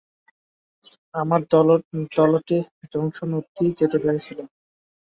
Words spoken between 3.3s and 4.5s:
অব্ধিই যেতে পেরেছিল।